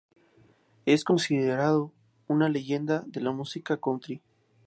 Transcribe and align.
Es 0.87 1.03
considerado 1.03 1.93
una 2.25 2.49
leyenda 2.49 3.03
de 3.05 3.21
la 3.21 3.29
música 3.31 3.77
country. 3.77 4.19